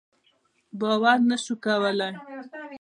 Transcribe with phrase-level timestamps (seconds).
[0.79, 2.13] باور نه شو کولای.